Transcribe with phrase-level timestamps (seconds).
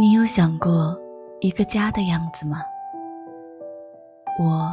[0.00, 0.96] 你有想过
[1.40, 2.62] 一个家的样子吗？
[4.38, 4.72] 我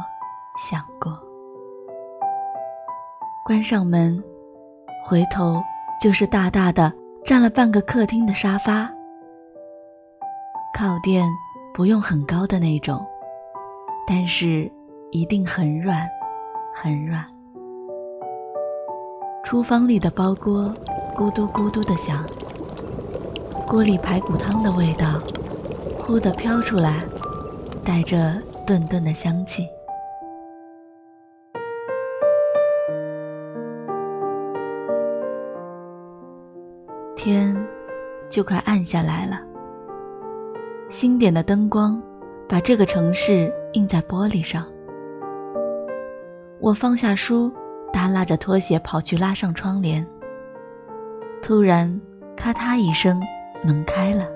[0.56, 1.20] 想过。
[3.44, 4.22] 关上门，
[5.02, 5.60] 回头
[6.00, 6.92] 就是大大的
[7.24, 8.88] 占了半个客厅的沙发，
[10.72, 11.26] 靠垫
[11.74, 13.04] 不用很高的那种，
[14.06, 14.70] 但是
[15.10, 16.08] 一定很软，
[16.72, 17.24] 很软。
[19.42, 20.72] 厨房里的煲锅
[21.16, 22.24] 咕嘟咕嘟的响。
[23.66, 25.20] 锅里排骨汤的味道，
[25.98, 27.04] 忽地飘出来，
[27.84, 29.66] 带着顿顿的香气。
[37.16, 37.56] 天
[38.30, 39.40] 就快暗下来了，
[40.88, 42.00] 星点的灯光
[42.48, 44.64] 把这个城市映在玻璃上。
[46.60, 47.52] 我放下书，
[47.92, 50.06] 耷拉着拖鞋跑去拉上窗帘。
[51.42, 52.00] 突然，
[52.36, 53.20] 咔嗒一声。
[53.66, 54.28] 门开了，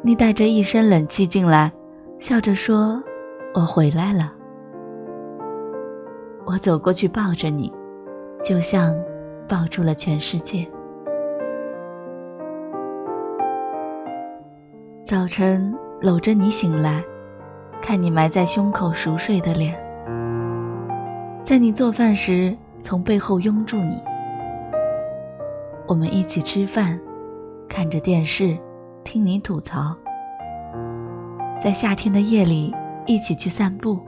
[0.00, 1.70] 你带着一身冷气进来，
[2.18, 2.98] 笑着说
[3.54, 4.32] ：“我回来了。”
[6.46, 7.70] 我走过去抱着你，
[8.42, 8.96] 就像
[9.46, 10.66] 抱住了全世界。
[15.04, 17.04] 早晨搂着你醒来，
[17.82, 19.78] 看你埋在胸口熟睡的脸，
[21.42, 24.00] 在你做饭时从背后拥住你，
[25.86, 26.98] 我们一起吃饭。
[27.68, 28.56] 看着电视，
[29.02, 29.94] 听你吐槽，
[31.60, 32.74] 在夏天的夜里
[33.06, 33.98] 一起去散步，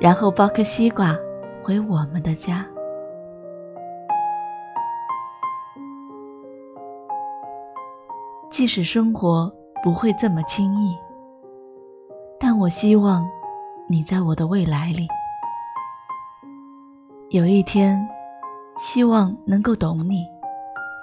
[0.00, 1.16] 然后剥颗西瓜
[1.62, 2.66] 回我们的家。
[8.50, 10.96] 即使生活不会这么轻易，
[12.38, 13.26] 但我希望
[13.88, 15.08] 你在我的未来里，
[17.30, 18.00] 有一天，
[18.76, 20.24] 希望能够懂你，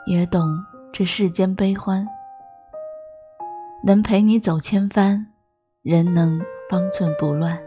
[0.05, 0.47] 也懂。
[0.93, 2.05] 这世间悲欢，
[3.81, 5.25] 能陪你走千帆，
[5.83, 6.37] 人能
[6.69, 7.57] 方寸不乱。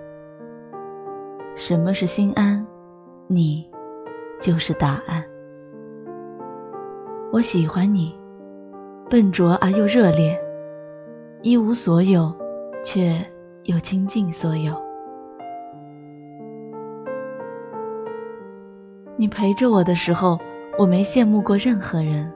[1.56, 2.64] 什么是心安？
[3.26, 3.66] 你
[4.42, 5.24] 就是答案。
[7.32, 8.14] 我喜欢你，
[9.08, 10.38] 笨拙而又热烈，
[11.40, 12.30] 一无所有，
[12.84, 13.18] 却
[13.62, 14.78] 又倾尽所有。
[19.16, 20.38] 你陪着我的时候，
[20.78, 22.30] 我没羡慕过任何人。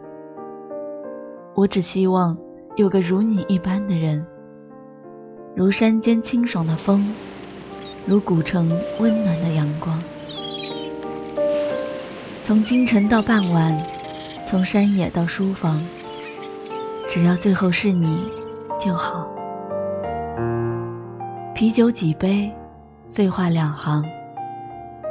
[1.59, 2.39] 我只希望
[2.77, 4.25] 有个如你一般的人，
[5.57, 7.05] 如山间清爽的风，
[8.07, 8.71] 如古城
[9.01, 10.01] 温暖的阳光。
[12.45, 13.77] 从清晨到傍晚，
[14.47, 15.83] 从山野到书房，
[17.09, 18.31] 只要最后是你
[18.79, 19.29] 就好。
[21.57, 22.49] 啤酒几杯，
[23.11, 24.05] 废话两行。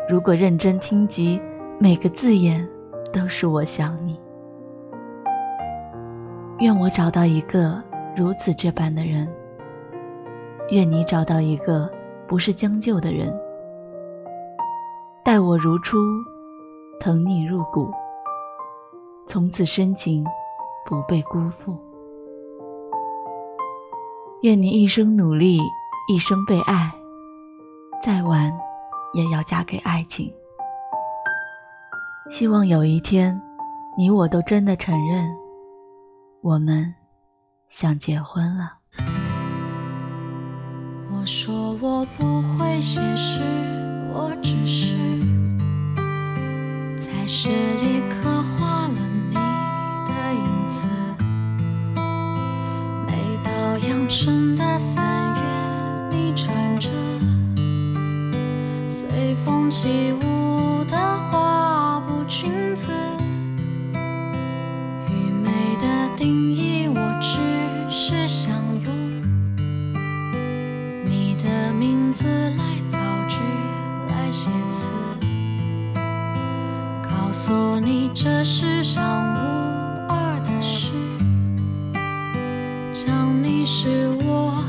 [0.10, 1.42] 如果认真听及，
[1.78, 2.66] 每个字眼
[3.12, 4.18] 都是我想你。
[6.60, 7.80] 愿我找到一个
[8.16, 9.32] 如此这般的人，
[10.72, 11.88] 愿你找到一个
[12.28, 13.32] 不是将就的人，
[15.24, 15.98] 待我如初，
[17.00, 17.92] 疼你入骨，
[19.28, 20.26] 从此深情
[20.84, 21.78] 不被辜负。
[24.42, 25.60] 愿你一生努力，
[26.12, 26.92] 一生被爱，
[28.02, 28.52] 再晚
[29.14, 30.34] 也要嫁给爱情。
[32.32, 33.40] 希望有一天，
[33.96, 35.38] 你我都真的承认。
[36.42, 36.94] 我们
[37.68, 38.74] 想结婚了。
[41.12, 43.42] 我说我不会写诗，
[44.14, 44.96] 我只是
[46.96, 48.94] 在诗里刻画了
[49.30, 50.88] 你的影子。
[53.08, 53.12] 每
[53.44, 55.42] 到阳春的三月，
[56.16, 56.90] 你穿着
[58.90, 60.22] 随风起舞
[77.48, 79.38] 做你这世上无
[80.10, 80.92] 二的事，
[82.92, 84.62] 讲你是我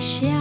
[0.00, 0.37] 谢。